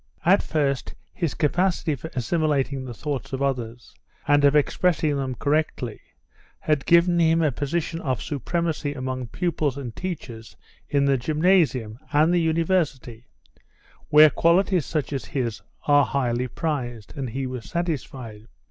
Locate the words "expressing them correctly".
4.55-5.99